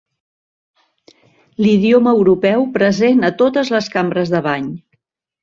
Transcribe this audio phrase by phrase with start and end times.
[1.63, 4.75] L'idioma europeu present a totes les cambres de bany.